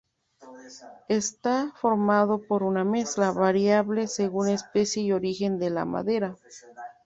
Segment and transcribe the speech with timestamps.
[1.09, 6.37] Está formado por una mezcla, variable según especie y origen de la madera.